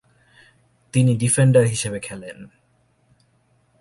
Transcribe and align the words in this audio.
তিনি 0.93 1.11
ডিফেন্ডার 1.17 1.65
হিসেবে 1.65 1.99
খেলেন। 1.99 2.37